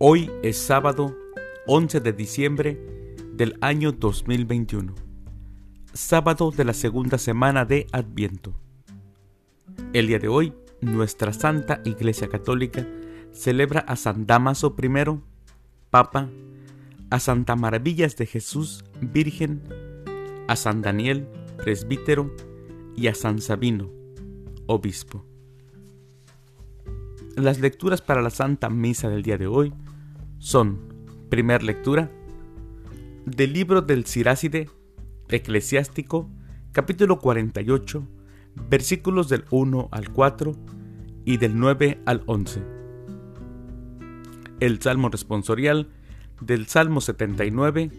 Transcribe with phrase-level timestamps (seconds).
[0.00, 1.18] Hoy es sábado
[1.66, 2.80] 11 de diciembre
[3.32, 4.94] del año 2021,
[5.92, 8.54] sábado de la segunda semana de Adviento.
[9.92, 12.86] El día de hoy, nuestra Santa Iglesia Católica
[13.32, 15.20] celebra a San Damaso I,
[15.90, 16.28] Papa,
[17.10, 19.64] a Santa Maravillas de Jesús, Virgen,
[20.46, 21.26] a San Daniel,
[21.56, 22.30] presbítero,
[22.94, 23.90] y a San Sabino,
[24.66, 25.24] obispo.
[27.34, 29.72] Las lecturas para la Santa Misa del día de hoy
[30.38, 30.78] son,
[31.28, 32.10] primer lectura,
[33.26, 34.70] del libro del Siráside
[35.28, 36.30] Eclesiástico,
[36.72, 38.06] capítulo 48,
[38.70, 40.52] versículos del 1 al 4
[41.24, 42.62] y del 9 al 11.
[44.60, 45.88] El Salmo responsorial
[46.40, 47.90] del Salmo 79,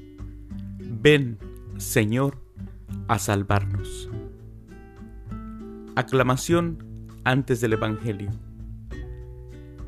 [0.79, 1.37] Ven,
[1.77, 2.37] Señor,
[3.07, 4.09] a salvarnos.
[5.95, 8.31] Aclamación antes del Evangelio.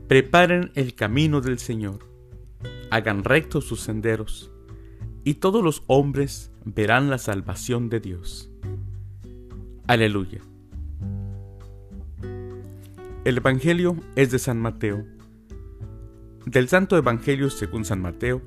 [0.08, 2.11] Preparen el camino del Señor,
[2.92, 4.52] hagan rectos sus senderos,
[5.24, 8.52] y todos los hombres verán la salvación de Dios.
[9.88, 10.42] Aleluya.
[13.24, 15.06] El Evangelio es de San Mateo.
[16.46, 18.42] Del Santo Evangelio según San Mateo,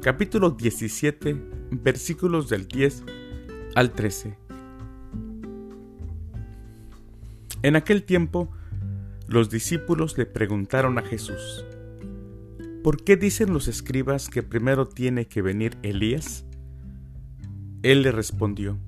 [0.00, 1.36] capítulo 17,
[1.70, 3.04] versículos del 10
[3.74, 4.38] al 13.
[7.62, 8.50] En aquel tiempo,
[9.28, 11.64] los discípulos le preguntaron a Jesús,
[12.82, 16.44] ¿por qué dicen los escribas que primero tiene que venir Elías?
[17.82, 18.78] Él le respondió,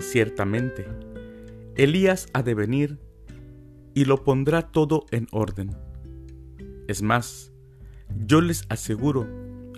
[0.00, 0.86] ciertamente,
[1.76, 2.98] Elías ha de venir
[3.94, 5.76] y lo pondrá todo en orden.
[6.88, 7.52] Es más,
[8.26, 9.26] yo les aseguro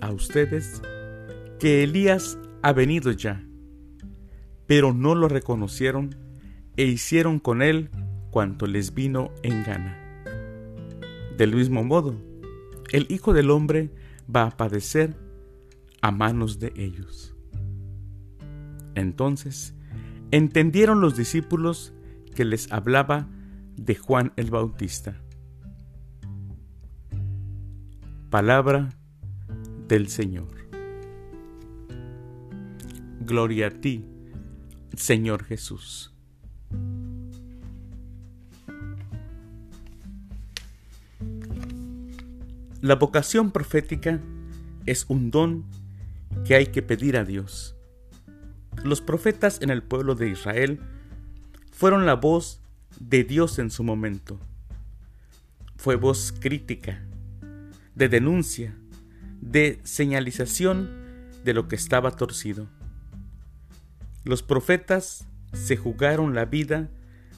[0.01, 0.81] a ustedes
[1.59, 3.45] que Elías ha venido ya,
[4.65, 6.15] pero no lo reconocieron
[6.77, 7.89] e hicieron con él
[8.31, 9.97] cuanto les vino en gana.
[11.37, 12.30] Del mismo modo,
[12.91, 13.89] el Hijo del Hombre
[14.33, 15.15] va a padecer
[16.01, 17.33] a manos de ellos.
[18.95, 19.73] Entonces,
[20.31, 21.93] entendieron los discípulos
[22.35, 23.27] que les hablaba
[23.77, 25.21] de Juan el Bautista.
[28.29, 28.89] Palabra
[29.87, 30.47] del Señor.
[33.21, 34.05] Gloria a ti,
[34.95, 36.13] Señor Jesús.
[42.81, 44.19] La vocación profética
[44.87, 45.65] es un don
[46.45, 47.75] que hay que pedir a Dios.
[48.83, 50.79] Los profetas en el pueblo de Israel
[51.71, 52.59] fueron la voz
[52.99, 54.39] de Dios en su momento.
[55.77, 57.03] Fue voz crítica,
[57.93, 58.75] de denuncia,
[59.41, 60.89] de señalización
[61.43, 62.67] de lo que estaba torcido.
[64.23, 66.89] Los profetas se jugaron la vida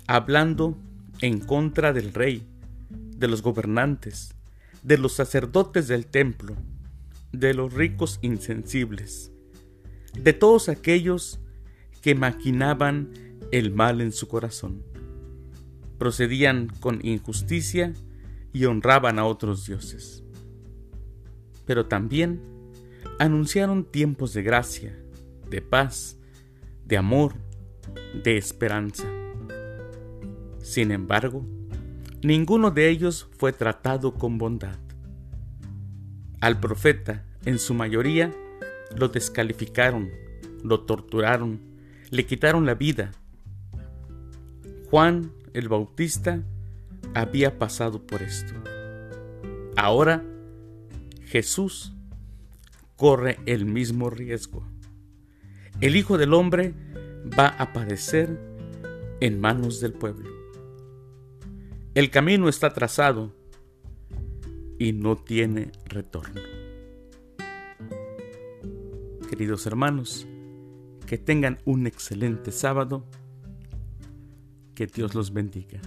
[0.08, 0.78] hablando
[1.20, 2.48] en contra del rey,
[2.90, 4.36] de los gobernantes,
[4.84, 6.56] de los sacerdotes del templo,
[7.32, 9.32] de los ricos insensibles,
[10.14, 11.40] de todos aquellos
[12.02, 13.12] que maquinaban
[13.52, 14.84] el mal en su corazón.
[15.98, 17.94] Procedían con injusticia
[18.52, 20.24] y honraban a otros dioses.
[21.66, 22.42] Pero también
[23.20, 24.98] anunciaron tiempos de gracia,
[25.50, 26.18] de paz,
[26.86, 27.36] de amor,
[28.24, 29.08] de esperanza.
[30.60, 31.46] Sin embargo,
[32.24, 34.78] ninguno de ellos fue tratado con bondad.
[36.40, 38.34] Al profeta, en su mayoría,
[38.96, 40.10] lo descalificaron,
[40.64, 41.60] lo torturaron,
[42.10, 43.12] le quitaron la vida.
[44.90, 46.44] Juan el Bautista
[47.14, 48.54] había pasado por esto.
[49.76, 50.24] Ahora
[51.26, 51.94] Jesús
[52.96, 54.66] corre el mismo riesgo.
[55.82, 56.74] El Hijo del Hombre
[57.38, 58.40] va a padecer
[59.20, 60.33] en manos del pueblo.
[61.96, 63.32] El camino está trazado
[64.80, 66.42] y no tiene retorno.
[69.30, 70.28] Queridos hermanos,
[71.06, 73.06] que tengan un excelente sábado.
[74.74, 75.82] Que Dios los bendiga.